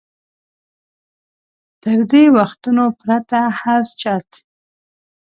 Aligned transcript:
تر 1.83 1.99
دې 2.11 2.23
وختونو 2.37 2.85
پرته 2.99 3.39
هر 3.59 3.81
چت. 4.01 4.27